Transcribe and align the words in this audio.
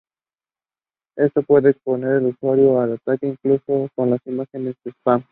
Esto 1.15 1.43
puede 1.43 1.69
exponer 1.69 2.13
al 2.13 2.25
usuario 2.25 2.81
al 2.81 2.93
ataque 2.93 3.27
incluso 3.27 3.87
con 3.93 4.09
las 4.09 4.19
imágenes 4.25 4.75
spam. 4.83 5.23